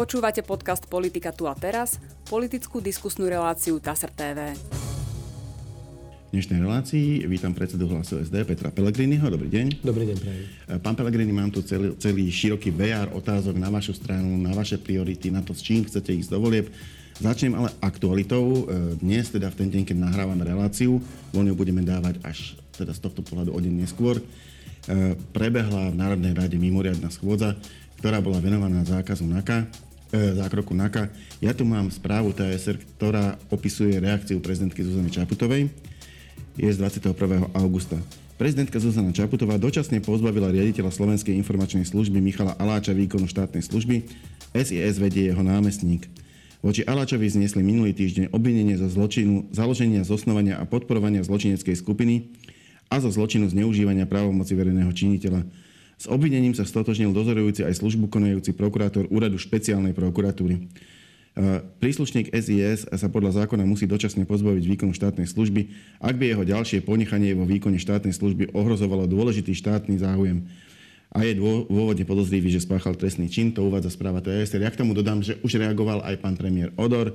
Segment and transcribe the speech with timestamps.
[0.00, 4.56] Počúvate podcast Politika tu a teraz, politickú diskusnú reláciu TASR TV.
[4.56, 9.28] V dnešnej relácii vítam predsedu hlasu SD Petra Pellegriniho.
[9.28, 9.84] Dobrý deň.
[9.84, 10.44] Dobrý deň, prajem.
[10.80, 15.28] Pán Pellegrini, mám tu celý, celý široký VR otázok na vašu stranu, na vaše priority,
[15.28, 16.72] na to, s čím chcete ísť do volieb.
[17.20, 18.72] Začnem ale aktualitou.
[19.04, 20.96] Dnes, teda v ten deň, keď nahrávame reláciu,
[21.28, 24.16] voľne budeme dávať až teda z tohto pohľadu o deň neskôr,
[25.36, 27.52] prebehla v Národnej rade mimoriadná schôdza,
[28.00, 31.10] ktorá bola venovaná zákazu NAKA, E, zákroku NAKA.
[31.38, 35.70] Ja tu mám správu TSR, ktorá opisuje reakciu prezidentky Zuzany Čaputovej.
[36.58, 37.14] Je z 21.
[37.54, 37.96] augusta.
[38.40, 44.08] Prezidentka Zuzana Čaputová dočasne pozbavila riaditeľa Slovenskej informačnej služby Michala Aláča výkonu štátnej služby.
[44.56, 46.08] SIS vedie jeho námestník.
[46.60, 52.32] Voči Aláčovi zniesli minulý týždeň obvinenie zo zločinu, založenia, zosnovania a podporovania zločineckej skupiny
[52.92, 55.46] a zo zločinu zneužívania právomoci verejného činiteľa.
[56.00, 60.56] S obvinením sa stotožnil dozorujúci aj službu konajúci prokurátor úradu špeciálnej prokuratúry.
[60.56, 60.60] E,
[61.76, 65.68] príslušník SIS sa podľa zákona musí dočasne pozbaviť výkonu štátnej služby,
[66.00, 70.48] ak by jeho ďalšie ponechanie vo výkone štátnej služby ohrozovalo dôležitý štátny záujem
[71.12, 73.52] a je dôvodne podozrivý, že spáchal trestný čin.
[73.52, 74.64] To uvádza správa TSR.
[74.64, 77.12] Ja k tomu dodám, že už reagoval aj pán premiér Odor,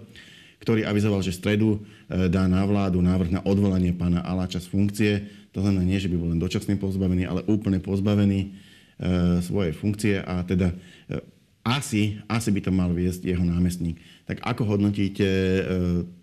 [0.61, 1.69] ktorý avizoval, že v stredu
[2.05, 5.11] e, dá na vládu návrh na odvolanie pána Aláča z funkcie.
[5.57, 8.64] To znamená nie, že by bol len dočasne pozbavený, ale úplne pozbavený
[8.95, 11.19] E, svojej funkcie a teda e,
[11.67, 13.99] asi, asi by to mal viesť jeho námestník.
[14.23, 15.61] Tak ako hodnotíte e,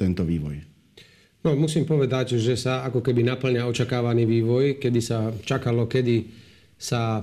[0.00, 0.56] tento vývoj?
[1.44, 6.40] No, musím povedať, že sa ako keby naplňa očakávaný vývoj, kedy sa čakalo, kedy
[6.80, 7.22] sa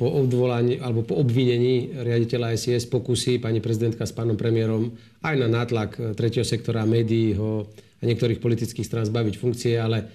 [0.00, 5.48] po odvolaní alebo po obvinení riaditeľa SIS pokusí pani prezidentka s pánom premiérom aj na
[5.48, 7.68] nátlak tretieho sektora, médií ho
[8.00, 10.08] a niektorých politických strán zbaviť funkcie, ale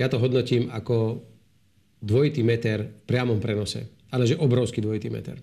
[0.00, 1.20] ja to hodnotím ako
[2.00, 5.38] dvojitý meter v priamom prenose ale že obrovský dvojitý meter.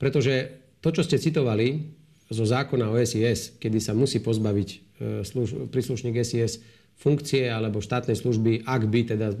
[0.00, 0.48] Pretože
[0.80, 1.92] to, čo ste citovali
[2.30, 4.76] zo zákona o SIS, kedy sa musí pozbaviť e,
[5.26, 6.64] služ- príslušník SIS
[7.00, 9.32] funkcie alebo štátnej služby, ak by teda,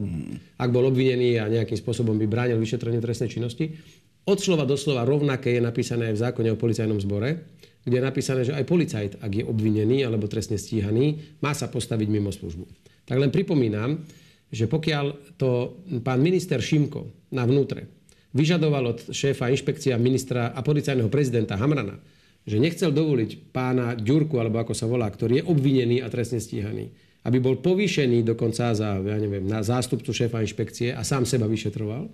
[0.56, 3.76] ak bol obvinený a nejakým spôsobom by bránil vyšetrenie trestnej činnosti,
[4.24, 8.04] od slova do slova rovnaké je napísané aj v zákone o policajnom zbore, kde je
[8.04, 12.64] napísané, že aj policajt, ak je obvinený alebo trestne stíhaný, má sa postaviť mimo službu.
[13.08, 14.04] Tak len pripomínam,
[14.52, 17.99] že pokiaľ to pán minister Šimko na vnútre
[18.30, 21.98] vyžadoval od šéfa inšpekcia ministra a policajného prezidenta Hamrana,
[22.46, 26.88] že nechcel dovoliť pána Ďurku, alebo ako sa volá, ktorý je obvinený a trestne stíhaný,
[27.26, 32.08] aby bol povýšený dokonca za, ja neviem, na zástupcu šéfa inšpekcie a sám seba vyšetroval,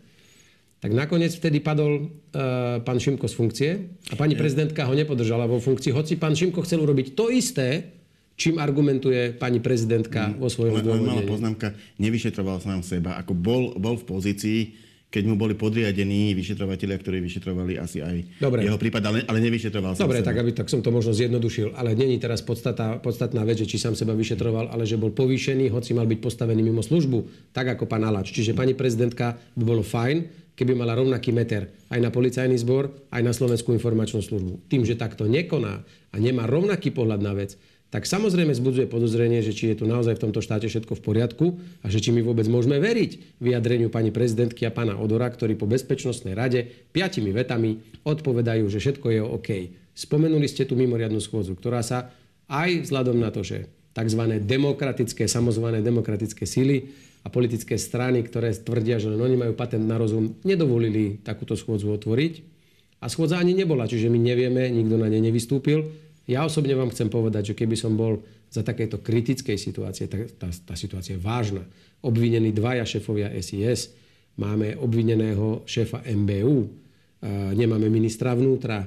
[0.76, 3.70] tak nakoniec vtedy padol uh, pán Šimko z funkcie
[4.12, 7.96] a pani prezidentka ho nepodržala vo funkcii, hoci pán Šimko chcel urobiť to isté,
[8.36, 11.24] čím argumentuje pani prezidentka mm, vo svojom zdôvodnení.
[11.24, 13.16] Malá poznámka, nevyšetroval sám seba.
[13.16, 14.60] Ako bol, bol v pozícii,
[15.06, 18.66] keď mu boli podriadení vyšetrovateľia, ktorí vyšetrovali asi aj Dobre.
[18.66, 21.94] jeho prípad, ale, ale nevyšetroval som Dobre, tak, aby, tak som to možno zjednodušil, ale
[21.94, 25.94] není teraz podstata, podstatná vec, že či sám seba vyšetroval, ale že bol povýšený, hoci
[25.94, 28.34] mal byť postavený mimo službu, tak ako pán Alač.
[28.34, 33.22] Čiže pani prezidentka by bolo fajn, keby mala rovnaký meter aj na policajný zbor, aj
[33.22, 34.66] na Slovenskú informačnú službu.
[34.66, 37.60] Tým, že takto nekoná a nemá rovnaký pohľad na vec,
[37.96, 41.46] tak samozrejme zbudzuje podozrenie, že či je tu naozaj v tomto štáte všetko v poriadku
[41.80, 45.64] a že či my vôbec môžeme veriť vyjadreniu pani prezidentky a pána Odora, ktorí po
[45.64, 49.48] Bezpečnostnej rade piatimi vetami odpovedajú, že všetko je OK.
[49.96, 52.12] Spomenuli ste tú mimoriadnu schôdzu, ktorá sa
[52.52, 53.64] aj vzhľadom na to, že
[53.96, 54.44] tzv.
[54.44, 56.92] demokratické, samozvané demokratické síly
[57.24, 61.96] a politické strany, ktoré tvrdia, že len oni majú patent na rozum, nedovolili takúto schôdzu
[61.96, 62.44] otvoriť.
[63.00, 66.05] A schôdza ani nebola, čiže my nevieme, nikto na nej nevystúpil.
[66.26, 70.48] Ja osobne vám chcem povedať, že keby som bol za takéto kritickej situácie, tá, tá,
[70.50, 71.62] tá situácia je vážna,
[72.02, 73.94] obvinení dvaja šéfovia SIS,
[74.38, 76.66] máme obvineného šéfa MBU,
[77.54, 78.86] nemáme ministra vnútra,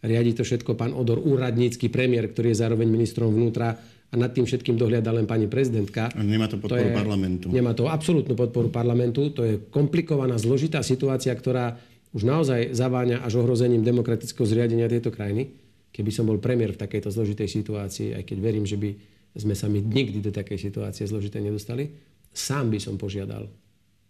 [0.00, 3.76] riadi to všetko pán Odor, úradnícky premiér, ktorý je zároveň ministrom vnútra
[4.08, 6.08] a nad tým všetkým dohliada len pani prezidentka.
[6.16, 7.46] A nemá to podporu to je, parlamentu.
[7.52, 9.28] Nemá to absolútnu podporu parlamentu.
[9.36, 11.76] To je komplikovaná, zložitá situácia, ktorá
[12.16, 17.08] už naozaj zaváňa až ohrozením demokratického zriadenia tejto krajiny keby som bol premiér v takejto
[17.12, 18.90] zložitej situácii, aj keď verím, že by
[19.38, 21.88] sme sa my nikdy do takej situácie zložitej nedostali,
[22.32, 23.48] sám by som požiadal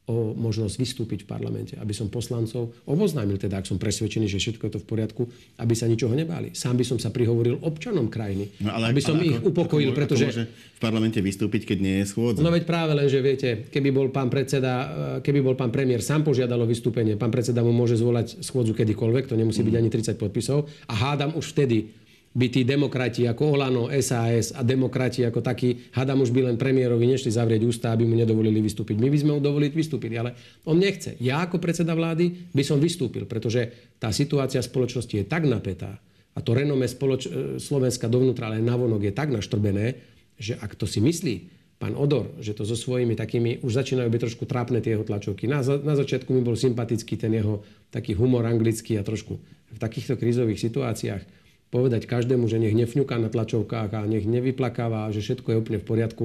[0.08, 4.62] o možnosť vystúpiť v parlamente, aby som poslancov oboznámil, teda ak som presvedčený, že všetko
[4.64, 5.22] je to v poriadku,
[5.60, 6.56] aby sa ničoho nebáli.
[6.56, 9.92] Sám by som sa prihovoril občanom krajiny, no, ale, aby som ale ich ako, upokojil,
[9.92, 10.24] ako, pretože...
[10.24, 12.40] Ako môže v parlamente vystúpiť, keď nie je schôdza?
[12.40, 14.88] No veď práve len, že viete, keby bol pán predseda, eh,
[15.20, 19.28] keby bol pán premiér sám požiadal o vystúpenie, pán predseda mu môže zvolať schôdzu kedykoľvek,
[19.28, 19.80] to nemusí byť mm.
[19.84, 22.07] ani 30 podpisov a hádam už vtedy
[22.38, 27.02] by tí demokrati ako Olano, SAS a demokrati ako takí, hadam už by len premiérovi
[27.10, 28.94] nešli zavrieť ústa, aby mu nedovolili vystúpiť.
[28.94, 31.18] My by sme mu dovolili vystúpiť, ale on nechce.
[31.18, 35.98] Ja ako predseda vlády by som vystúpil, pretože tá situácia spoločnosti je tak napätá,
[36.32, 39.98] a to renome spoloč- e, Slovenska dovnútra, ale navonok je tak naštrbené,
[40.38, 44.22] že ak to si myslí pán Odor, že to so svojimi takými, už začínajú byť
[44.22, 45.50] trošku trápne tie jeho tlačovky.
[45.50, 49.38] Na, na začiatku mi bol sympatický ten jeho taký humor anglický a trošku
[49.74, 51.22] v takýchto krízových situáciách
[51.68, 55.88] povedať každému, že nech nefňuká na tlačovkách a nech nevyplakáva, že všetko je úplne v
[55.88, 56.24] poriadku.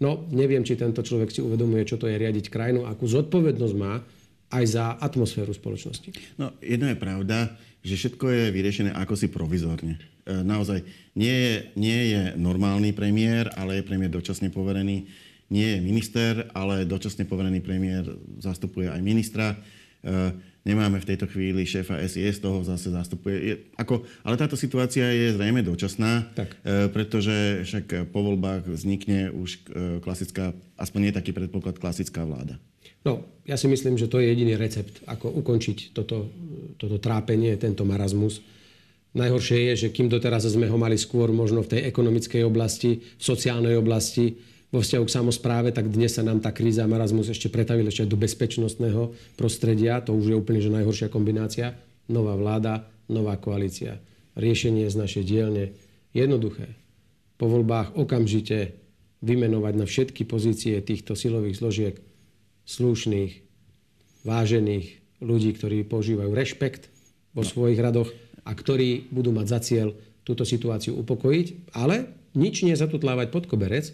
[0.00, 4.00] No, neviem, či tento človek si uvedomuje, čo to je riadiť krajinu, akú zodpovednosť má
[4.50, 6.10] aj za atmosféru spoločnosti.
[6.40, 7.54] No, jedno je pravda,
[7.86, 10.00] že všetko je vyriešené ako si provizorne.
[10.26, 10.82] E, naozaj
[11.14, 15.06] nie je, nie je normálny premiér, ale je premiér dočasne poverený.
[15.50, 18.06] Nie je minister, ale dočasne poverený premiér
[18.42, 19.54] zastupuje aj ministra.
[20.64, 23.36] E, nemáme v tejto chvíli šéfa SIS, toho zase zastupuje.
[23.40, 26.52] Je, ako, ale táto situácia je zrejme dočasná, tak.
[26.60, 29.72] E, pretože však po voľbách vznikne už
[30.04, 32.60] klasická, aspoň nie taký predpoklad, klasická vláda.
[33.00, 36.28] No, ja si myslím, že to je jediný recept, ako ukončiť toto,
[36.76, 38.44] toto trápenie, tento marazmus.
[39.16, 43.22] Najhoršie je, že kým doteraz sme ho mali skôr možno v tej ekonomickej oblasti, v
[43.24, 44.36] sociálnej oblasti,
[44.70, 48.06] vo vzťahu k samozpráve, tak dnes sa nám tá kríza a marazmus ešte pretavil ešte
[48.06, 49.98] do bezpečnostného prostredia.
[50.06, 51.74] To už je úplne že najhoršia kombinácia.
[52.06, 53.98] Nová vláda, nová koalícia.
[54.38, 55.74] Riešenie z našej dielne
[56.14, 56.78] jednoduché.
[57.34, 58.78] Po voľbách okamžite
[59.26, 61.94] vymenovať na všetky pozície týchto silových zložiek
[62.64, 63.42] slušných,
[64.22, 64.86] vážených
[65.20, 66.88] ľudí, ktorí používajú rešpekt
[67.34, 68.08] vo svojich radoch
[68.46, 69.88] a ktorí budú mať za cieľ
[70.22, 72.06] túto situáciu upokojiť, ale
[72.38, 73.92] nič nie zatutlávať pod koberec,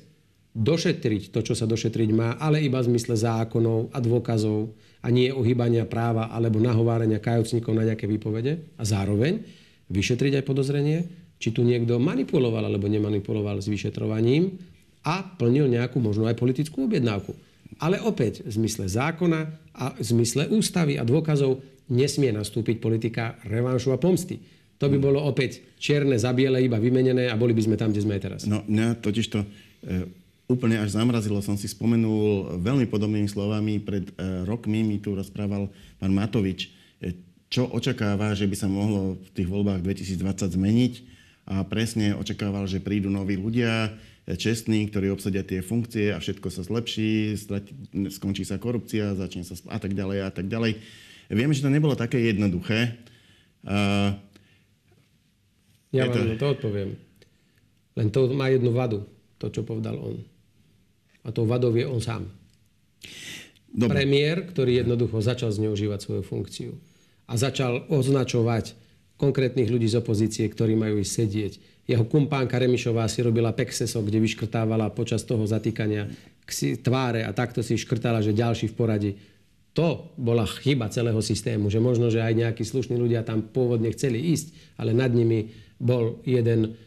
[0.56, 4.72] došetriť to, čo sa došetriť má, ale iba v zmysle zákonov a dôkazov
[5.04, 9.44] a nie ohýbania práva alebo nahovárania kajúcnikov na nejaké výpovede a zároveň
[9.92, 10.98] vyšetriť aj podozrenie,
[11.36, 14.56] či tu niekto manipuloval alebo nemanipuloval s vyšetrovaním
[15.04, 17.36] a plnil nejakú možno aj politickú objednávku.
[17.76, 19.40] Ale opäť v zmysle zákona
[19.76, 21.60] a v zmysle ústavy a dôkazov
[21.92, 24.40] nesmie nastúpiť politika revanšu a pomsty.
[24.80, 28.04] To by bolo opäť čierne za biele, iba vymenené a boli by sme tam, kde
[28.04, 28.40] sme aj teraz.
[28.44, 29.46] No, mňa totiž to e,
[30.46, 31.42] úplne až zamrazilo.
[31.42, 33.82] Som si spomenul veľmi podobnými slovami.
[33.82, 34.12] Pred e,
[34.46, 36.70] rokmi mi tu rozprával pán Matovič,
[37.02, 37.14] e,
[37.50, 40.94] čo očakáva, že by sa mohlo v tých voľbách 2020 zmeniť.
[41.46, 43.94] A presne očakával, že prídu noví ľudia,
[44.34, 47.38] čestní, ktorí obsadia tie funkcie a všetko sa zlepší,
[48.10, 50.82] skončí sa korupcia, začne sa a tak ďalej a tak ďalej.
[51.30, 52.98] Viem, že to nebolo také jednoduché.
[53.62, 54.18] Uh,
[55.94, 56.42] ja vám to...
[56.42, 56.90] to odpoviem.
[57.94, 59.06] Len to má jednu vadu,
[59.38, 60.18] to, čo povedal on.
[61.26, 62.30] A tou vadou je on sám.
[63.66, 64.06] Dobre.
[64.06, 66.70] Premiér, ktorý jednoducho začal zneužívať svoju funkciu
[67.26, 68.78] a začal označovať
[69.18, 71.52] konkrétnych ľudí z opozície, ktorí majú ísť sedieť.
[71.86, 76.08] Jeho kumpánka Remišová si robila pexeso, kde vyškrtávala počas toho zatýkania
[76.82, 79.12] tváre a takto si škrtala, že ďalší v poradí.
[79.76, 84.32] To bola chyba celého systému, že možno, že aj nejakí slušní ľudia tam pôvodne chceli
[84.32, 86.80] ísť, ale nad nimi bol jeden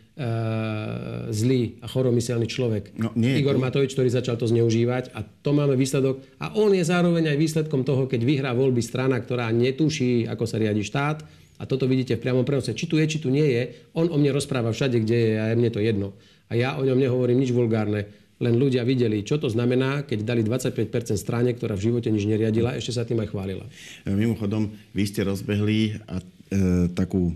[1.31, 2.91] zlý a choromyselný človek.
[2.99, 3.63] No, nie, Igor to...
[3.63, 6.19] Matovič, ktorý začal to zneužívať a to máme výsledok.
[6.43, 10.59] A on je zároveň aj výsledkom toho, keď vyhrá voľby strana, ktorá netuší, ako sa
[10.59, 11.23] riadi štát,
[11.59, 12.71] a toto vidíte v priamom prenose.
[12.71, 15.51] Či tu je, či tu nie je, on o mne rozpráva všade, kde je a
[15.59, 16.15] mne to jedno.
[16.47, 18.07] A ja o ňom nehovorím nič vulgárne.
[18.39, 22.79] Len ľudia videli, čo to znamená, keď dali 25% strane, ktorá v živote nič neriadila,
[22.79, 23.67] ešte sa tým aj chválila.
[24.07, 27.35] Mimochodom, vy ste rozbehli a, e, takú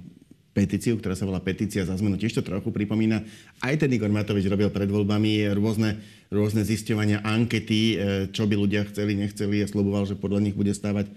[0.54, 2.16] petíciu, ktorá sa volá Petícia za zmenu.
[2.16, 3.26] Tiež to trochu pripomína.
[3.58, 5.98] Aj ten Igor Matovič robil pred voľbami rôzne,
[6.30, 7.96] rôzne zisťovania, ankety, e,
[8.30, 11.10] čo by ľudia chceli, nechceli a sloboval, že podľa nich bude stávať,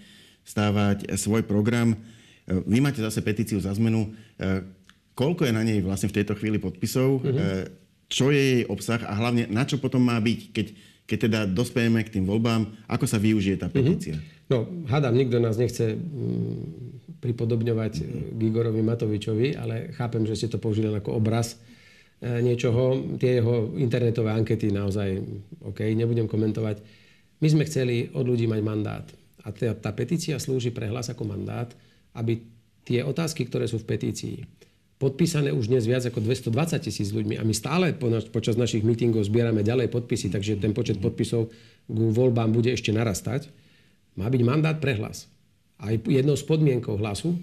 [0.49, 2.01] stávať svoj program.
[2.49, 4.17] Vy máte zase petíciu za zmenu.
[4.41, 4.65] E,
[5.13, 7.21] koľko je na nej vlastne v tejto chvíli podpisov?
[7.21, 7.85] Mm-hmm.
[8.09, 10.67] Čo je jej obsah a hlavne na čo potom má byť, keď,
[11.05, 12.89] keď teda dospejeme k tým voľbám?
[12.89, 13.75] Ako sa využije tá mhm.
[13.75, 14.17] petícia?
[14.17, 14.35] Mm-hmm.
[14.47, 18.23] No, hádam, nikto nás nechce mm, pripodobňovať mm-hmm.
[18.37, 21.57] Gigorovi Matovičovi, ale chápem, že ste to použili ako obraz
[22.21, 23.17] niečoho.
[23.21, 25.21] Tie jeho internetové ankety naozaj,
[25.69, 26.81] OK, nebudem komentovať.
[27.45, 29.07] My sme chceli od ľudí mať mandát.
[29.45, 31.69] A tá, tá petícia slúži pre hlas ako mandát
[32.17, 32.41] aby
[32.89, 34.37] tie otázky, ktoré sú v petícii,
[34.97, 37.93] podpísané už dnes viac ako 220 tisíc ľuďmi a my stále
[38.33, 41.53] počas našich mítingov zbierame ďalej podpisy, takže ten počet podpisov
[41.87, 43.53] k voľbám bude ešte narastať,
[44.17, 45.29] má byť mandát pre hlas.
[45.83, 47.37] A jednou z podmienkov hlasu,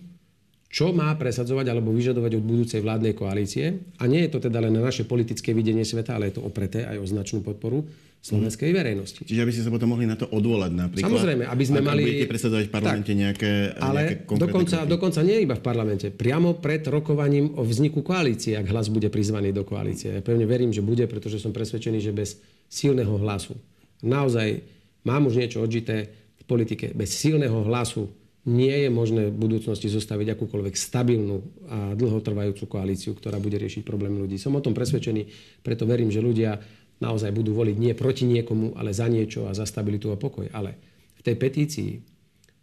[0.74, 3.94] čo má presadzovať alebo vyžadovať od budúcej vládnej koalície.
[4.02, 6.90] A nie je to teda len na naše politické videnie sveta, ale je to opreté
[6.90, 7.86] aj o značnú podporu
[8.24, 8.76] slovenskej mm.
[8.82, 9.22] verejnosti.
[9.28, 11.12] Čiže aby ste sa potom mohli na to odvolať napríklad.
[11.12, 12.02] Samozrejme, aby sme mali...
[12.08, 16.08] budete presadzovať v parlamente tak, nejaké, ale nejaké dokonca, dokonca nie iba v parlamente.
[16.10, 20.10] Priamo pred rokovaním o vzniku koalície, ak hlas bude prizvaný do koalície.
[20.10, 22.40] Ja pevne verím, že bude, pretože som presvedčený, že bez
[22.72, 23.60] silného hlasu,
[24.02, 24.64] naozaj
[25.06, 26.10] mám už niečo odžité
[26.40, 28.08] v politike, bez silného hlasu
[28.44, 31.38] nie je možné v budúcnosti zostaviť akúkoľvek stabilnú
[31.72, 34.36] a dlhotrvajúcu koalíciu, ktorá bude riešiť problémy ľudí.
[34.36, 35.32] Som o tom presvedčený,
[35.64, 36.60] preto verím, že ľudia
[37.00, 40.52] naozaj budú voliť nie proti niekomu, ale za niečo a za stabilitu a pokoj.
[40.52, 40.76] Ale
[41.16, 41.92] v tej petícii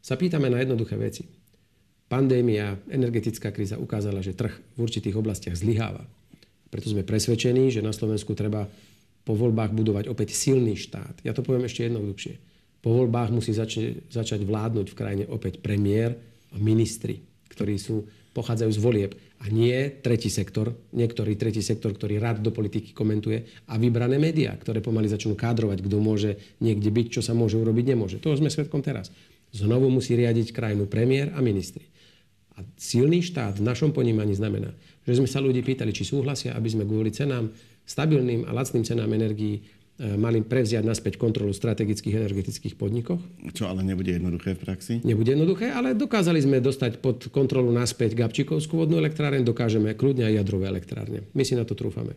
[0.05, 1.25] sa pýtame na jednoduché veci.
[2.13, 6.05] Pandémia, energetická kríza ukázala, že trh v určitých oblastiach zlyháva.
[6.69, 8.69] Preto sme presvedčení, že na Slovensku treba
[9.25, 11.25] po voľbách budovať opäť silný štát.
[11.25, 12.50] Ja to poviem ešte jednoduchšie
[12.81, 16.17] po voľbách musí začať, začať vládnuť v krajine opäť premiér
[16.53, 17.21] a ministri,
[17.53, 19.13] ktorí sú, pochádzajú z volieb.
[19.41, 24.53] A nie tretí sektor, niektorý tretí sektor, ktorý rád do politiky komentuje a vybrané médiá,
[24.55, 28.17] ktoré pomaly začnú kádrovať, kto môže niekde byť, čo sa môže urobiť, nemôže.
[28.21, 29.09] Toho sme svetkom teraz.
[29.51, 31.89] Znovu musí riadiť krajinu premiér a ministri.
[32.55, 34.77] A silný štát v našom ponímaní znamená,
[35.09, 37.51] že sme sa ľudí pýtali, či súhlasia, aby sme kvôli cenám,
[37.89, 39.65] stabilným a lacným cenám energií
[40.01, 43.21] mali prevziať naspäť kontrolu strategických energetických podnikoch.
[43.53, 44.95] Čo ale nebude jednoduché v praxi?
[45.05, 50.41] Nebude jednoduché, ale dokázali sme dostať pod kontrolu naspäť Gabčíkovskú vodnú elektráreň, dokážeme kľudne aj
[50.41, 51.29] jadrové elektrárne.
[51.37, 52.17] My si na to trúfame.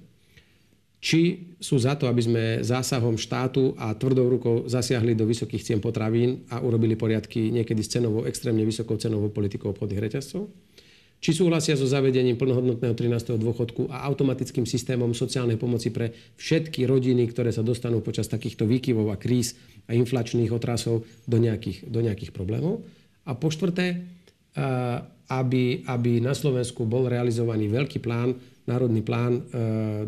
[1.03, 5.79] Či sú za to, aby sme zásahom štátu a tvrdou rukou zasiahli do vysokých cien
[5.83, 10.47] potravín a urobili poriadky niekedy s cenovou, extrémne vysokou cenovou politikou obchodných reťazcov?
[11.23, 13.39] Či súhlasia so zavedením plnohodnotného 13.
[13.39, 19.07] dôchodku a automatickým systémom sociálnej pomoci pre všetky rodiny, ktoré sa dostanú počas takýchto výkyvov
[19.07, 19.55] a kríz
[19.87, 22.83] a inflačných otrasov do nejakých, do nejakých problémov.
[23.23, 24.03] A po štvrté,
[25.31, 28.35] aby, aby na Slovensku bol realizovaný veľký plán,
[28.67, 29.47] národný plán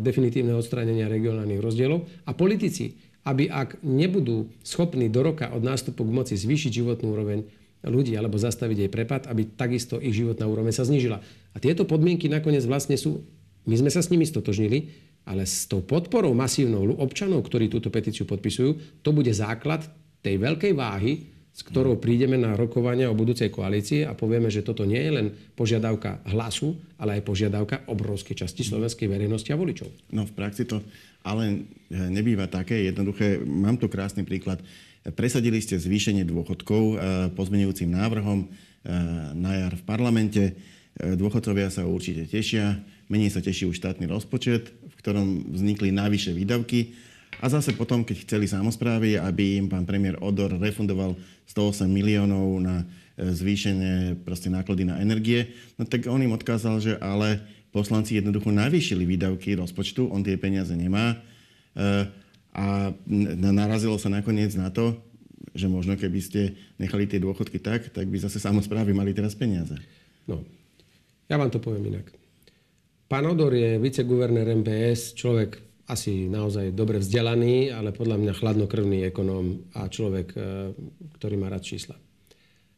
[0.04, 2.92] definitívneho odstránenia regionálnych rozdielov a politici,
[3.24, 7.40] aby ak nebudú schopní do roka od nástupu k moci zvýšiť životnú úroveň,
[7.86, 11.22] ľudí alebo zastaviť jej prepad, aby takisto ich životná úroveň sa znížila.
[11.54, 13.22] A tieto podmienky nakoniec vlastne sú,
[13.66, 14.92] my sme sa s nimi stotožnili,
[15.26, 19.82] ale s tou podporou masívnou občanov, ktorí túto petíciu podpisujú, to bude základ
[20.22, 24.84] tej veľkej váhy, s ktorou prídeme na rokovania o budúcej koalícii a povieme, že toto
[24.84, 29.88] nie je len požiadavka hlasu, ale aj požiadavka obrovskej časti slovenskej verejnosti a voličov.
[30.12, 30.84] No v praxi to
[31.24, 33.40] ale nebýva také jednoduché.
[33.40, 34.60] Mám tu krásny príklad.
[35.16, 36.96] Presadili ste zvýšenie dôchodkov e,
[37.32, 38.46] pozmenujúcim návrhom e,
[39.32, 40.42] na jar v parlamente.
[40.96, 42.84] Dôchodcovia sa určite tešia.
[43.08, 46.80] Menej sa teší už štátny rozpočet, v ktorom vznikli najvyššie výdavky.
[47.36, 51.20] A zase potom, keď chceli samozprávy, aby im pán premiér Odor refundoval
[51.52, 57.44] 108 miliónov na zvýšenie proste náklady na energie, no tak on im odkázal, že ale
[57.76, 61.20] poslanci jednoducho navýšili výdavky rozpočtu, on tie peniaze nemá
[62.56, 62.92] a
[63.52, 64.96] narazilo sa nakoniec na to,
[65.52, 69.76] že možno keby ste nechali tie dôchodky tak, tak by zase samozprávy mali teraz peniaze.
[70.24, 70.40] No,
[71.28, 72.08] ja vám to poviem inak.
[73.12, 79.70] Pán Odor je viceguvernér MPS, človek asi naozaj dobre vzdelaný, ale podľa mňa chladnokrvný ekonóm
[79.78, 80.38] a človek, e,
[81.18, 81.94] ktorý má rád čísla.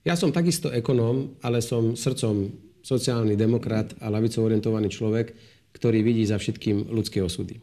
[0.04, 2.52] Ja som takisto ekonóm, ale som srdcom
[2.84, 5.32] sociálny demokrat a lavico orientovaný človek,
[5.72, 7.60] ktorý vidí za všetkým ľudské osudy.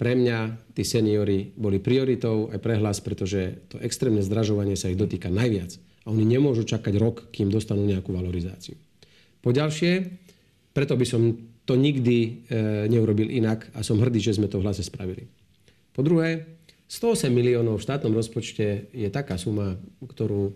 [0.00, 4.98] Pre mňa tí seniory boli prioritou aj pre hlas, pretože to extrémne zdražovanie sa ich
[4.98, 5.78] dotýka najviac.
[6.02, 8.74] A oni nemôžu čakať rok, kým dostanú nejakú valorizáciu.
[9.38, 10.10] Po ďalšie,
[10.74, 14.66] preto by som to nikdy e, neurobil inak a som hrdý, že sme to v
[14.66, 15.30] hlase spravili.
[15.94, 16.58] Po druhé,
[16.90, 20.52] 108 miliónov v štátnom rozpočte je taká suma, ktorú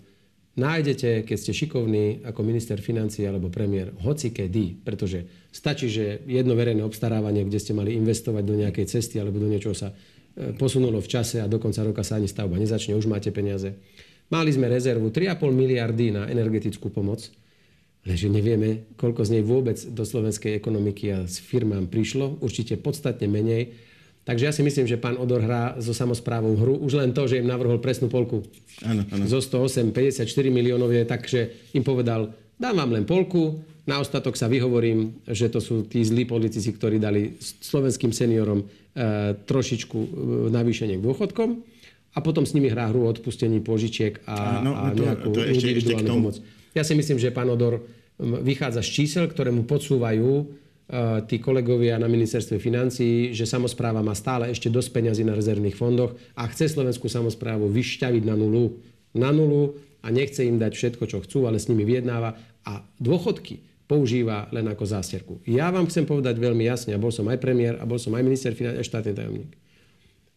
[0.57, 6.57] nájdete, keď ste šikovní ako minister financí alebo premiér, hoci kedy, pretože stačí, že jedno
[6.57, 10.99] verejné obstarávanie, kde ste mali investovať do nejakej cesty alebo do niečoho sa e, posunulo
[10.99, 13.79] v čase a do konca roka sa ani stavba nezačne, už máte peniaze.
[14.27, 17.31] Mali sme rezervu 3,5 miliardy na energetickú pomoc,
[18.07, 23.27] lenže nevieme, koľko z nej vôbec do slovenskej ekonomiky a s firmám prišlo, určite podstatne
[23.27, 23.75] menej,
[24.27, 26.75] Takže ja si myslím, že pán Odor hrá so samozprávou hru.
[26.83, 28.43] Už len to, že im navrhol presnú polku.
[28.83, 29.23] Ano, ano.
[29.31, 34.35] Zo 108, 54 miliónov je tak, že im povedal, dám vám len polku, na ostatok
[34.35, 38.67] sa vyhovorím, že to sú tí zlí politici, ktorí dali slovenským seniorom e,
[39.47, 40.09] trošičku e,
[40.51, 41.63] navýšenie k dôchodkom
[42.11, 45.55] a potom s nimi hrá hru o odpustení požičiek a, no, a nejakú to, to
[45.55, 46.43] ešte, ešte pomoc.
[46.75, 47.79] Ja si myslím, že pán Odor
[48.21, 50.49] vychádza z čísel, ktoré mu podsúvajú
[51.27, 56.15] tí kolegovia na ministerstve financií, že samozpráva má stále ešte dosť peňazí na rezervných fondoch
[56.39, 58.79] a chce slovenskú samozprávu vyšťaviť na nulu,
[59.11, 59.75] na nulu
[60.07, 64.67] a nechce im dať všetko, čo chcú, ale s nimi vyjednáva a dôchodky používa len
[64.71, 65.35] ako zásterku.
[65.47, 68.23] Ja vám chcem povedať veľmi jasne, a bol som aj premiér, a bol som aj
[68.23, 69.51] minister financí, a štátny tajomník.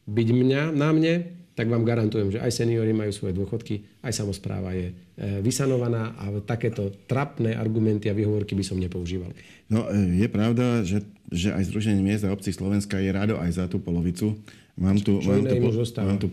[0.10, 4.72] Byť mňa, na mne tak vám garantujem, že aj seniory majú svoje dôchodky, aj samozpráva
[4.72, 9.36] je e, vysanovaná a takéto trapné argumenty a výhovorky by som nepoužíval.
[9.68, 13.60] No, e, je pravda, že, že aj Združenie miest a obcí Slovenska je rado aj
[13.60, 14.40] za tú polovicu.
[14.80, 15.56] Mám tu, mám tu,
[16.00, 16.28] mám tu,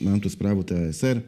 [0.00, 1.20] mám tu správu TSR.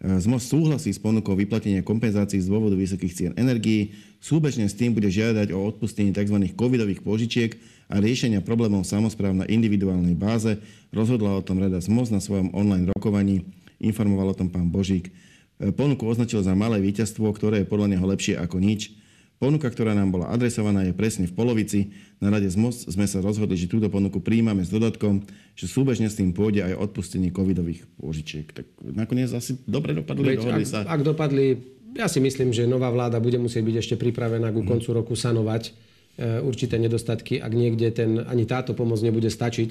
[0.00, 3.92] ZMOS súhlasí s ponukou vyplatenia kompenzácií z dôvodu vysokých cien energií.
[4.24, 6.40] Súbežne s tým bude žiadať o odpustenie tzv.
[6.56, 7.60] covidových požičiek
[7.90, 10.62] a riešenia problémov samozpráv na individuálnej báze.
[10.94, 13.42] Rozhodla o tom rada ZMOS na svojom online rokovaní.
[13.82, 15.10] Informoval o tom pán Božík.
[15.58, 18.94] Ponuku označil za malé víťazstvo, ktoré je podľa neho lepšie ako nič.
[19.40, 21.96] Ponuka, ktorá nám bola adresovaná, je presne v polovici.
[22.20, 22.60] Na rade z
[22.92, 25.24] sme sa rozhodli, že túto ponuku príjmame s dodatkom,
[25.56, 28.52] že súbežne s tým pôjde aj odpustenie covidových pôžičiek.
[28.52, 30.84] Tak nakoniec asi dobre dopadli, Veď, ak, sa.
[30.84, 31.56] Ak dopadli,
[31.96, 35.62] ja si myslím, že nová vláda bude musieť byť ešte pripravená ku koncu roku sanovať
[35.64, 35.89] e,
[36.20, 39.70] určité nedostatky, ak niekde ten, ani táto pomoc nebude stačiť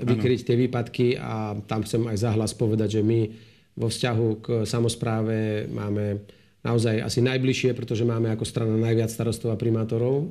[0.00, 3.20] vykryť tie výpadky a tam chcem aj zahlas povedať, že my
[3.76, 6.24] vo vzťahu k samozpráve máme
[6.60, 10.24] naozaj asi najbližšie, pretože máme ako strana najviac starostov a primátorov e,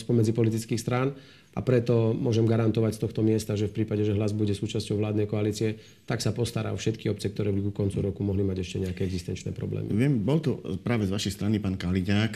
[0.00, 1.12] spomedzi politických strán
[1.52, 5.28] a preto môžem garantovať z tohto miesta, že v prípade, že hlas bude súčasťou vládnej
[5.28, 5.76] koalície,
[6.08, 9.04] tak sa postará o všetky obce, ktoré by ku koncu roku mohli mať ešte nejaké
[9.04, 9.92] existenčné problémy.
[9.92, 12.32] Viem, bol to práve z vašej strany pán Kaliďák,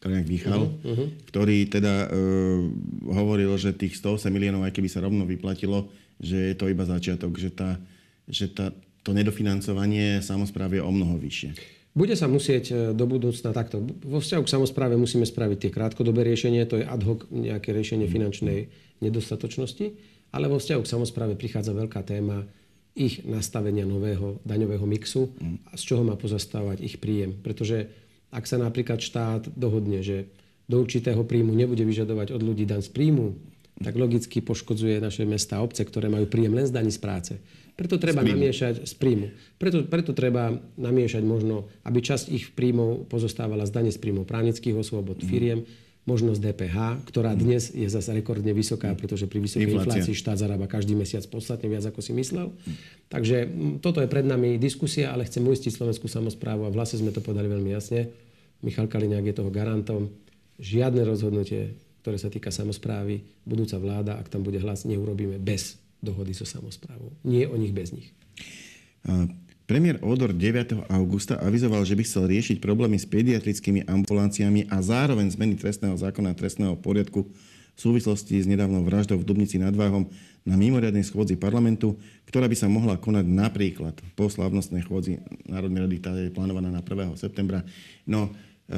[0.00, 1.08] Kaliňák Výchal, uh-huh, uh-huh.
[1.28, 2.16] ktorý teda e,
[3.12, 7.36] hovoril, že tých 108 miliónov, aj keby sa rovno vyplatilo, že je to iba začiatok,
[7.36, 7.76] že, tá,
[8.24, 8.72] že tá,
[9.04, 11.52] to nedofinancovanie samozprávy je o mnoho vyššie.
[11.92, 13.84] Bude sa musieť e, do budúcna takto.
[13.84, 18.08] Vo vzťahu k samozpráve musíme spraviť tie krátkodobé riešenie, to je ad hoc nejaké riešenie
[18.08, 18.72] finančnej
[19.04, 19.84] nedostatočnosti,
[20.32, 22.48] ale vo vzťahu k samozpráve prichádza veľká téma
[22.96, 25.30] ich nastavenia nového daňového mixu
[25.76, 27.38] z čoho má pozastávať ich príjem.
[27.38, 27.86] Pretože
[28.30, 30.30] ak sa napríklad štát dohodne, že
[30.70, 33.34] do určitého príjmu nebude vyžadovať od ľudí daň z príjmu,
[33.80, 37.32] tak logicky poškodzuje naše mesta a obce, ktoré majú príjem len z daní z práce.
[37.74, 39.32] Preto treba namiešať z príjmu.
[39.56, 44.76] Preto, preto treba namiešať možno, aby časť ich príjmov pozostávala z dane z príjmov právnických
[44.76, 45.64] osôb od firiem,
[46.08, 46.78] možnosť DPH,
[47.12, 50.00] ktorá dnes je zase rekordne vysoká, pretože pri vysokej Inflácia.
[50.00, 52.48] inflácii štát zarába každý mesiac podstatne viac, ako si myslel.
[53.12, 53.46] Takže
[53.84, 57.20] toto je pred nami diskusia, ale chcem uistiť slovenskú samozprávu a v hlase sme to
[57.20, 58.08] povedali veľmi jasne.
[58.64, 60.08] Michal Kaliňák je toho garantom.
[60.60, 66.32] Žiadne rozhodnutie, ktoré sa týka samozprávy, budúca vláda, ak tam bude hlas, neurobíme bez dohody
[66.32, 67.12] so samozprávou.
[67.28, 68.08] Nie o nich bez nich.
[69.70, 70.90] Premiér Odor 9.
[70.90, 76.34] augusta avizoval, že by chcel riešiť problémy s pediatrickými ambulanciami a zároveň zmeny trestného zákona
[76.34, 80.10] a trestného poriadku v súvislosti s nedávnou vraždou v Dubnici nad Váhom
[80.42, 81.94] na mimoriadnej schôdzi parlamentu,
[82.26, 86.82] ktorá by sa mohla konať napríklad po slavnostnej chôdzi Národnej rady, tá je plánovaná na
[86.82, 87.14] 1.
[87.14, 87.62] septembra.
[88.10, 88.34] No,
[88.66, 88.74] e,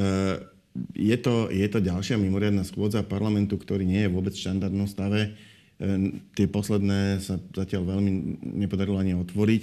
[0.92, 5.32] je to, je to ďalšia mimoriadná schôdza parlamentu, ktorý nie je vôbec v štandardnom stave
[5.82, 9.62] Ehm, tie posledné sa zatiaľ veľmi nepodarilo ani otvoriť.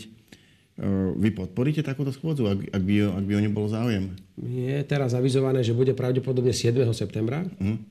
[1.19, 4.15] Vy podporíte takúto schôdzu, ak, ak, by, ak by o ňu bol záujem?
[4.39, 6.87] Je teraz avizované, že bude pravdepodobne 7.
[6.95, 7.43] septembra.
[7.59, 7.83] Mm.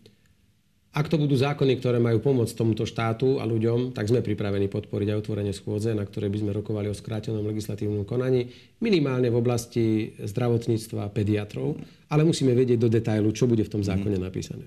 [0.97, 5.13] Ak to budú zákony, ktoré majú pomôcť tomuto štátu a ľuďom, tak sme pripravení podporiť
[5.13, 8.49] aj otvorenie schôdze, na ktorej by sme rokovali o skrátenom legislatívnom konaní,
[8.81, 11.77] minimálne v oblasti zdravotníctva a pediatrov,
[12.09, 14.25] ale musíme vedieť do detailu, čo bude v tom zákone mm.
[14.25, 14.65] napísané.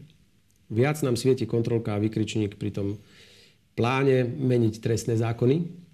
[0.70, 3.02] Viac nám svieti kontrolka a vykričník pri tom
[3.74, 5.90] pláne meniť trestné zákony.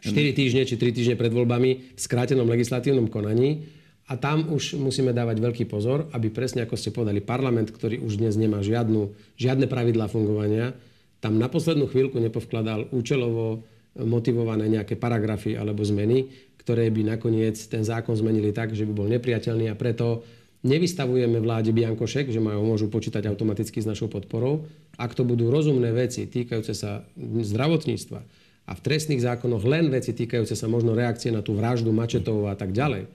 [0.00, 3.68] 4 týždne či 3 týždne pred voľbami v skrátenom legislatívnom konaní.
[4.10, 8.18] A tam už musíme dávať veľký pozor, aby presne ako ste povedali, parlament, ktorý už
[8.18, 10.74] dnes nemá žiadnu, žiadne pravidlá fungovania,
[11.20, 13.62] tam na poslednú chvíľku nepovkladal účelovo
[13.94, 16.26] motivované nejaké paragrafy alebo zmeny,
[16.58, 20.24] ktoré by nakoniec ten zákon zmenili tak, že by bol nepriateľný a preto
[20.60, 24.68] Nevystavujeme vláde Biankošek, že majú, môžu počítať automaticky s našou podporou.
[25.00, 28.20] Ak to budú rozumné veci týkajúce sa zdravotníctva
[28.70, 32.54] a v trestných zákonoch len veci týkajúce sa možno reakcie na tú vraždu mačetov a
[32.54, 33.10] tak ďalej,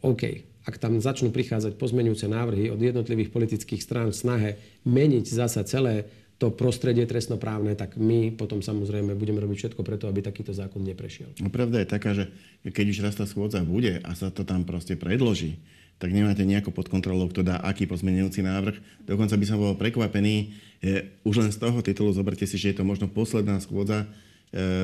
[0.00, 0.48] OK.
[0.64, 4.50] Ak tam začnú prichádzať pozmenujúce návrhy od jednotlivých politických strán v snahe
[4.88, 6.08] meniť zasa celé
[6.40, 11.36] to prostredie trestnoprávne, tak my potom samozrejme budeme robiť všetko preto, aby takýto zákon neprešiel.
[11.36, 12.32] No, pravda je taká, že
[12.64, 15.60] keď už raz tá schôdza bude a sa to tam proste predloží,
[16.00, 19.04] tak nemáte nejako pod kontrolou, kto dá aký pozmenujúci návrh.
[19.04, 22.80] Dokonca by som bol prekvapený, je, už len z toho titulu zoberte si, že je
[22.80, 24.08] to možno posledná schôdza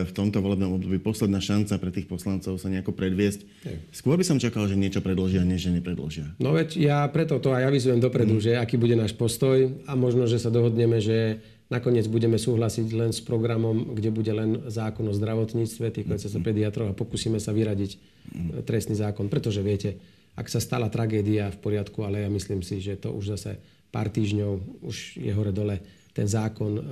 [0.07, 3.43] v tomto volebnom období, posledná šanca pre tých poslancov sa nejako predviesť.
[3.91, 6.31] Skôr by som čakal, že niečo predložia, než že nepredložia.
[6.39, 8.43] No veď ja preto to aj avizujem dopredu, mm.
[8.47, 13.11] že aký bude náš postoj a možno, že sa dohodneme, že nakoniec budeme súhlasiť len
[13.11, 16.47] s programom, kde bude len zákon o zdravotníctve týkajúce sa mhm.
[16.47, 18.51] pediatrov a pokúsime sa vyradiť mm.
[18.63, 19.99] trestný zákon, pretože viete,
[20.39, 23.59] ak sa stala tragédia v poriadku, ale ja myslím si, že to už zase
[23.91, 25.83] pár týždňov už je hore dole
[26.15, 26.73] ten zákon.
[26.77, 26.83] E,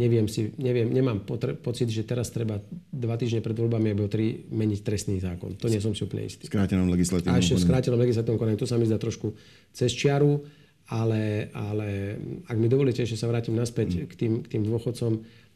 [0.00, 4.48] neviem si, neviem, nemám potre- pocit, že teraz treba dva týždne pred voľbami alebo tri
[4.48, 5.60] meniť trestný zákon.
[5.60, 6.48] To nie som si úplne istý.
[6.48, 8.56] Skrátenom legislatívnom A ešte v skrátenom legislatívnom konaní.
[8.56, 9.36] To sa mi zdá trošku
[9.76, 10.40] cez čiaru,
[10.88, 12.16] ale, ale
[12.48, 14.04] ak mi dovolíte, že sa vrátim naspäť mm.
[14.08, 15.12] k, tým, k tým dôchodcom.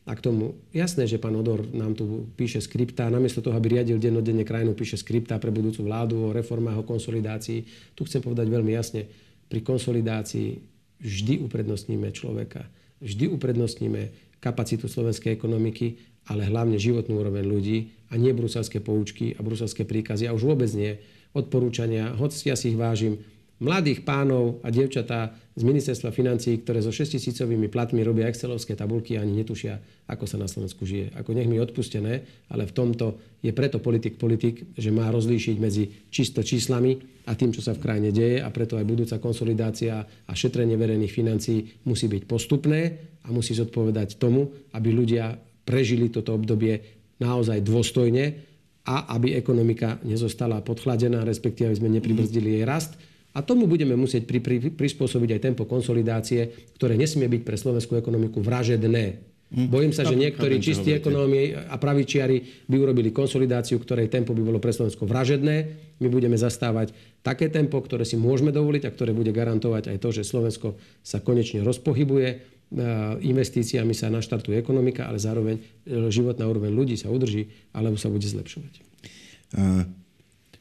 [0.06, 3.98] A k tomu, jasné, že pán Odor nám tu píše skripta, namiesto toho, aby riadil
[3.98, 7.66] dennodenne krajinu, píše skripta pre budúcu vládu o reformách, o konsolidácii.
[7.98, 9.10] Tu chcem povedať veľmi jasne,
[9.50, 10.62] pri konsolidácii
[11.02, 12.70] vždy uprednostníme človeka,
[13.02, 15.98] vždy uprednostníme kapacitu slovenskej ekonomiky,
[16.30, 20.70] ale hlavne životnú úroveň ľudí a nie bruselské poučky a bruselské príkazy a už vôbec
[20.70, 20.94] nie
[21.34, 23.18] odporúčania, hoď ja si ich vážim,
[23.56, 29.16] mladých pánov a dievčatá z ministerstva financií, ktoré so 6 tisícovými platmi robia excelovské tabulky
[29.16, 29.80] a ani netušia,
[30.12, 31.16] ako sa na Slovensku žije.
[31.16, 32.20] Ako nech mi odpustené,
[32.52, 37.56] ale v tomto je preto politik politik, že má rozlíšiť medzi čisto číslami a tým,
[37.56, 42.12] čo sa v krajine deje a preto aj budúca konsolidácia a šetrenie verejných financií musí
[42.12, 42.80] byť postupné
[43.24, 45.32] a musí zodpovedať tomu, aby ľudia
[45.64, 48.24] prežili toto obdobie naozaj dôstojne
[48.86, 52.94] a aby ekonomika nezostala podchladená, respektíve aby sme nepribrzdili jej rast
[53.36, 58.00] a tomu budeme musieť pri, pri, prispôsobiť aj tempo konsolidácie, ktoré nesmie byť pre slovenskú
[58.00, 59.36] ekonomiku vražedné.
[59.46, 59.68] Hm.
[59.70, 64.58] Bojím sa, že niektorí čistí ekonómie a pravičiari by urobili konsolidáciu, ktorej tempo by bolo
[64.58, 65.56] pre Slovensko vražedné.
[66.02, 70.08] My budeme zastávať také tempo, ktoré si môžeme dovoliť a ktoré bude garantovať aj to,
[70.10, 72.36] že Slovensko sa konečne rozpohybuje, e,
[73.22, 75.62] investíciami sa naštartuje ekonomika, ale zároveň e,
[76.10, 78.72] životná úroveň ľudí sa udrží alebo sa bude zlepšovať.
[79.54, 80.05] Uh...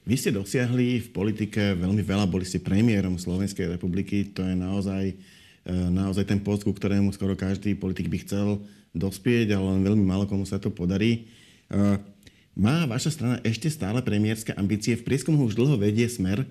[0.06, 5.18] Vy ste dosiahli v politike veľmi veľa, boli ste premiérom Slovenskej republiky, to je naozaj,
[5.66, 8.62] e, naozaj ten post, ku ktorému skoro každý politik by chcel
[8.94, 11.26] dospieť, ale len veľmi málo komu sa to podarí.
[11.74, 11.98] E,
[12.54, 14.94] má vaša strana ešte stále premiérske ambície?
[14.94, 16.46] V prieskumu už dlho vedie smer.
[16.46, 16.48] E,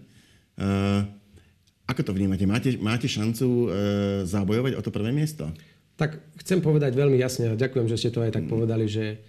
[1.87, 2.43] ako to vnímate?
[2.51, 3.71] Máte, máte šancu
[4.25, 5.47] zabojovať o to prvé miesto?
[5.95, 9.21] Tak chcem povedať veľmi jasne, a ďakujem, že ste to aj tak povedali, že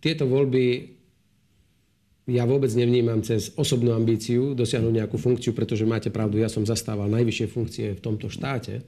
[0.00, 0.97] tieto voľby
[2.28, 7.08] ja vôbec nevnímam cez osobnú ambíciu dosiahnuť nejakú funkciu, pretože máte pravdu, ja som zastával
[7.08, 8.84] najvyššie funkcie v tomto štáte.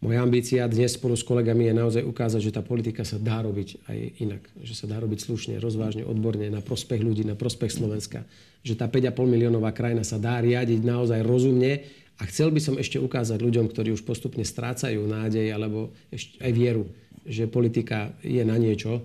[0.00, 3.84] Moja ambícia dnes spolu s kolegami je naozaj ukázať, že tá politika sa dá robiť
[3.84, 4.42] aj inak.
[4.64, 8.24] Že sa dá robiť slušne, rozvážne, odborne, na prospech ľudí, na prospech Slovenska.
[8.64, 11.84] Že tá 5,5 miliónová krajina sa dá riadiť naozaj rozumne.
[12.16, 16.52] A chcel by som ešte ukázať ľuďom, ktorí už postupne strácajú nádej alebo ešte aj
[16.56, 16.88] vieru,
[17.28, 19.04] že politika je na niečo,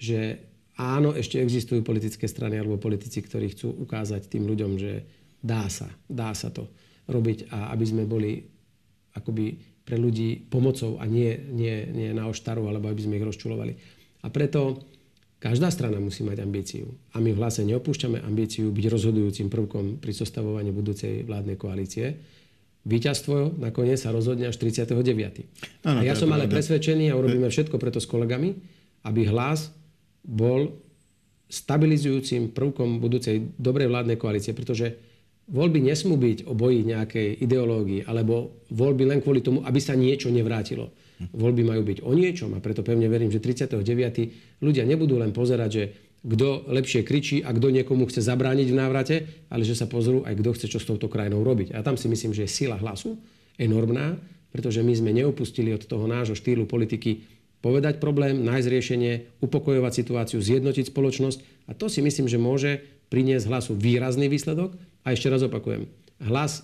[0.00, 0.40] že
[0.78, 4.92] áno, ešte existujú politické strany alebo politici, ktorí chcú ukázať tým ľuďom, že
[5.44, 6.66] dá sa, dá sa to
[7.06, 8.40] robiť a aby sme boli
[9.14, 13.76] akoby pre ľudí pomocou a nie, nie, nie na oštaru, alebo aby sme ich rozčulovali.
[14.24, 14.80] A preto
[15.36, 16.88] každá strana musí mať ambíciu.
[17.12, 22.16] A my v hlase neopúšťame ambíciu byť rozhodujúcim prvkom pri zostavovaní budúcej vládnej koalície.
[22.88, 24.96] Výťazstvo nakoniec sa rozhodne až 39.
[25.84, 28.56] Ano, a ja som ale presvedčený a urobíme všetko preto s kolegami,
[29.04, 29.68] aby hlas
[30.24, 30.72] bol
[31.46, 34.96] stabilizujúcim prvkom budúcej dobrej vládnej koalície, pretože
[35.44, 40.32] voľby nesmú byť o boji nejakej ideológii, alebo voľby len kvôli tomu, aby sa niečo
[40.32, 40.88] nevrátilo.
[41.30, 44.64] Voľby majú byť o niečom a preto pevne verím, že 39.
[44.64, 45.84] ľudia nebudú len pozerať, že
[46.24, 49.16] kto lepšie kričí a kto niekomu chce zabrániť v návrate,
[49.52, 51.76] ale že sa pozrú aj kto chce čo s touto krajinou robiť.
[51.76, 53.20] A tam si myslím, že je sila hlasu
[53.60, 54.16] enormná,
[54.48, 57.28] pretože my sme neupustili od toho nášho štýlu politiky
[57.64, 61.38] povedať problém, nájsť riešenie, upokojovať situáciu, zjednotiť spoločnosť.
[61.64, 64.76] A to si myslím, že môže priniesť hlasu výrazný výsledok.
[65.00, 65.88] A ešte raz opakujem,
[66.20, 66.60] hlas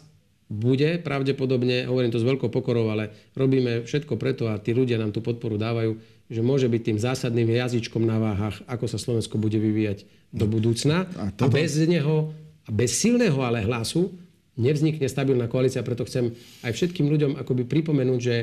[0.51, 5.15] bude pravdepodobne, hovorím to s veľkou pokorou, ale robíme všetko preto a tí ľudia nám
[5.17, 9.57] tú podporu dávajú, že môže byť tým zásadným jazyčkom na váhach, ako sa Slovensko bude
[9.57, 11.07] vyvíjať do budúcna.
[11.17, 11.49] A, toto...
[11.49, 12.35] a bez neho,
[12.67, 14.11] a bez silného ale hlasu
[14.59, 15.87] nevznikne stabilná koalícia.
[15.87, 16.35] Preto chcem
[16.67, 18.37] aj všetkým ľuďom akoby pripomenúť, že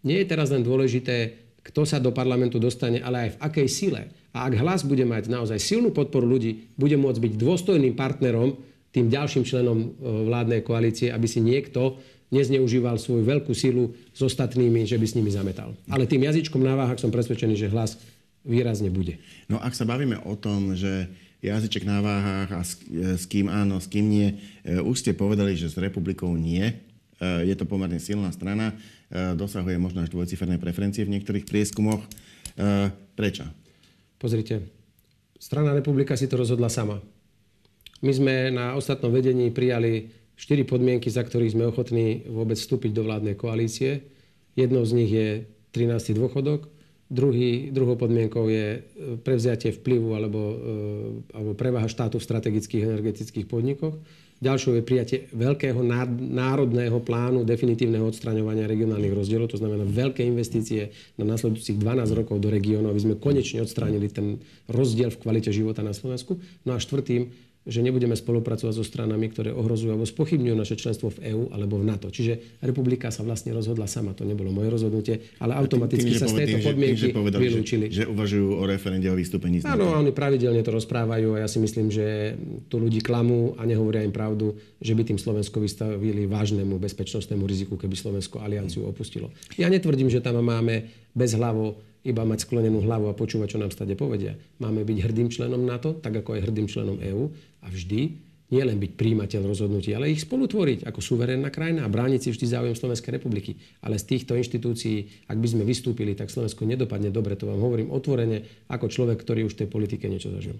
[0.00, 4.02] nie je teraz len dôležité kto sa do parlamentu dostane, ale aj v akej sile.
[4.30, 8.56] A ak hlas bude mať naozaj silnú podporu ľudí, bude môcť byť dôstojným partnerom
[8.90, 11.98] tým ďalším členom e, vládnej koalície, aby si niekto
[12.30, 15.74] nezneužíval svoju veľkú silu s ostatnými, že by s nimi zametal.
[15.90, 17.98] Ale tým jazyčkom na váhach som presvedčený, že hlas
[18.46, 19.18] výrazne bude.
[19.50, 21.10] No ak sa bavíme o tom, že
[21.42, 25.12] jazyček na váhach a s, e, s kým áno, s kým nie, e, už ste
[25.16, 26.70] povedali, že s republikou nie.
[27.20, 28.72] Je to pomerne silná strana.
[29.10, 31.98] Eh, dosahuje možno až dvojciferné preferencie v niektorých prieskumoch.
[32.54, 33.42] Eh, prečo?
[34.22, 34.70] Pozrite,
[35.34, 37.02] strana republika si to rozhodla sama.
[38.06, 43.02] My sme na ostatnom vedení prijali štyri podmienky, za ktorých sme ochotní vôbec vstúpiť do
[43.02, 44.06] vládnej koalície.
[44.54, 45.28] Jednou z nich je
[45.74, 46.14] 13.
[46.14, 46.70] dôchodok,
[47.10, 48.82] Druhý, druhou podmienkou je eh,
[49.26, 50.40] prevziatie vplyvu alebo,
[51.34, 53.98] alebo prevaha štátu v strategických energetických podnikoch.
[54.40, 55.84] Ďalšou je prijatie veľkého
[56.16, 62.48] národného plánu definitívneho odstraňovania regionálnych rozdielov, to znamená veľké investície na nasledujúcich 12 rokov do
[62.48, 64.40] regiónov, aby sme konečne odstránili ten
[64.72, 66.40] rozdiel v kvalite života na Slovensku.
[66.64, 71.28] No a štvrtým že nebudeme spolupracovať so stranami, ktoré ohrozujú alebo spochybňujú naše členstvo v
[71.28, 72.08] EÚ alebo v NATO.
[72.08, 76.40] Čiže republika sa vlastne rozhodla sama, to nebolo moje rozhodnutie, ale automaticky tým, sa z
[76.40, 77.84] tejto tým, podmienky tým, že povedali, vylúčili.
[77.92, 79.76] Že, že uvažujú o referende o vystúpení z NATO.
[79.76, 82.32] Áno, oni pravidelne to rozprávajú a ja si myslím, že
[82.72, 87.76] tu ľudí klamú a nehovoria im pravdu, že by tým Slovensko vystavili vážnemu bezpečnostnému riziku,
[87.76, 89.28] keby Slovensko alianciu opustilo.
[89.60, 93.92] Ja netvrdím, že tam máme bezhlavo iba mať sklonenú hlavu a počúvať, čo nám stade
[93.96, 94.36] povedia.
[94.60, 97.28] Máme byť hrdým členom NATO, tak ako aj hrdým členom EÚ
[97.60, 102.20] a vždy nie len byť príjimateľ rozhodnutí, ale ich spolutvoriť ako suverénna krajina a brániť
[102.20, 103.54] si vždy záujem Slovenskej republiky.
[103.78, 107.38] Ale z týchto inštitúcií, ak by sme vystúpili, tak Slovensko nedopadne dobre.
[107.38, 110.58] To vám hovorím otvorene ako človek, ktorý už v tej politike niečo zažil.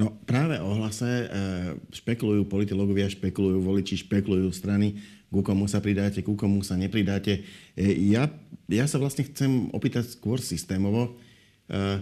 [0.00, 1.26] No práve o hlase e,
[1.92, 4.96] špekulujú politológovia, špekulujú voliči, špekulujú strany
[5.30, 7.42] ku komu sa pridáte, ku komu sa nepridáte.
[7.74, 8.30] E, ja,
[8.70, 11.18] ja sa vlastne chcem opýtať skôr systémovo,
[11.66, 12.00] e,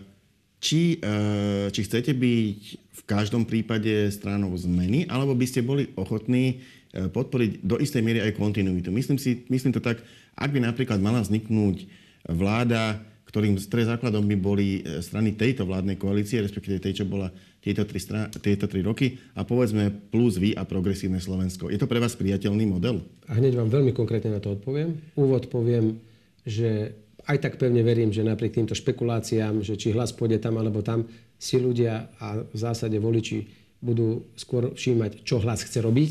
[0.60, 2.60] či, e, či chcete byť
[2.94, 8.38] v každom prípade stranou zmeny, alebo by ste boli ochotní podporiť do istej miery aj
[8.38, 8.94] kontinuitu.
[8.94, 9.98] Myslím, si, myslím to tak,
[10.38, 11.90] ak by napríklad mala vzniknúť
[12.30, 13.02] vláda,
[13.34, 17.98] ktorým z základom by boli strany tejto vládnej koalície, respektíve tej, čo bola tieto tri,
[17.98, 21.66] strá, tieto tri roky a povedzme plus vy a progresívne Slovensko.
[21.66, 23.02] Je to pre vás priateľný model?
[23.26, 25.02] A hneď vám veľmi konkrétne na to odpoviem.
[25.18, 25.98] Úvod poviem,
[26.46, 26.94] že
[27.26, 31.02] aj tak pevne verím, že napriek týmto špekuláciám, že či hlas pôjde tam alebo tam,
[31.34, 33.50] si ľudia a v zásade voliči
[33.82, 36.10] budú skôr všímať, čo hlas chce robiť,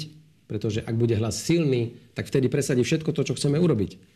[0.51, 4.12] pretože ak bude hlas silný, tak vtedy presadí všetko to, čo chceme urobiť.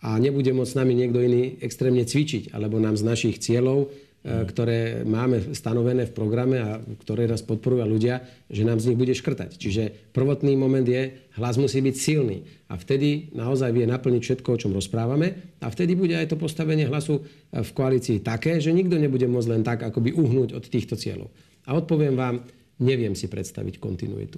[0.00, 4.44] A nebude môcť s nami niekto iný extrémne cvičiť, alebo nám z našich cieľov E,
[4.44, 8.20] ktoré máme stanovené v programe a ktoré nás podporujú ľudia,
[8.52, 9.56] že nám z nich bude škrtať.
[9.56, 12.44] Čiže prvotný moment je, hlas musí byť silný.
[12.68, 15.56] A vtedy naozaj vie naplniť všetko, o čom rozprávame.
[15.64, 19.50] A vtedy bude aj to postavenie hlasu e, v koalícii také, že nikto nebude môcť
[19.56, 21.32] len tak akoby uhnúť od týchto cieľov.
[21.64, 22.44] A odpoviem vám,
[22.76, 24.36] neviem si predstaviť kontinuitu.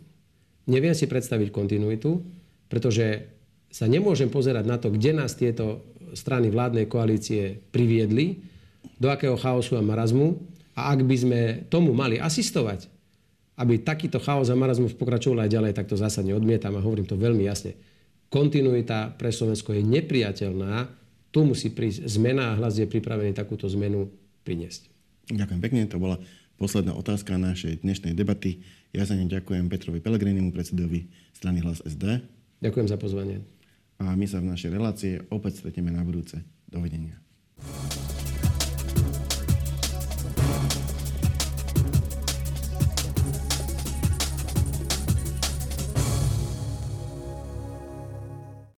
[0.70, 2.22] Neviem si predstaviť kontinuitu,
[2.70, 3.35] pretože
[3.72, 5.80] sa nemôžem pozerať na to, kde nás tieto
[6.12, 8.52] strany vládnej koalície priviedli,
[9.02, 10.38] do akého chaosu a marazmu.
[10.78, 12.88] A ak by sme tomu mali asistovať,
[13.61, 17.18] aby takýto chaos a marazmus pokračoval aj ďalej, tak to zásadne odmietam a hovorím to
[17.18, 17.76] veľmi jasne.
[18.32, 20.88] Kontinuita pre Slovensko je nepriateľná.
[21.28, 24.08] Tu musí prísť zmena a hlas je pripravený takúto zmenu
[24.48, 24.88] priniesť.
[25.28, 25.80] Ďakujem pekne.
[25.92, 26.16] To bola
[26.56, 28.64] posledná otázka našej dnešnej debaty.
[28.96, 32.24] Ja za ne ďakujem Petrovi Pelegrinimu, predsedovi strany Hlas SD.
[32.64, 33.62] Ďakujem za pozvanie
[34.03, 36.43] a my sa v našej relácie opäť stretneme na budúce.
[36.67, 37.23] Dovidenia.